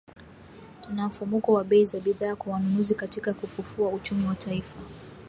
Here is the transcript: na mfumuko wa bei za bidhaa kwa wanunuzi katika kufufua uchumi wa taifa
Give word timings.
na 0.95 1.07
mfumuko 1.07 1.53
wa 1.53 1.63
bei 1.63 1.85
za 1.85 1.99
bidhaa 1.99 2.35
kwa 2.35 2.53
wanunuzi 2.53 2.95
katika 2.95 3.33
kufufua 3.33 3.89
uchumi 3.89 4.25
wa 4.27 4.35
taifa 4.35 4.79